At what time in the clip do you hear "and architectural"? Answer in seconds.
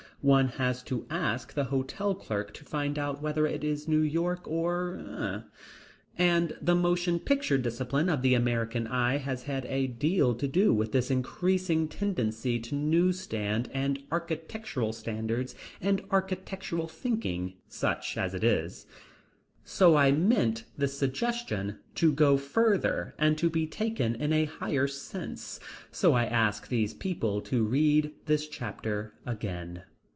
13.73-14.93, 15.81-16.87